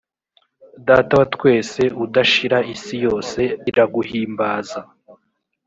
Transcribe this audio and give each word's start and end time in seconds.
Data 0.87 1.13
wa 1.19 1.27
twese 1.35 1.81
udashira 2.03 2.57
isi 2.73 2.95
yose 3.05 3.41
iraguhimbaza 3.69 4.79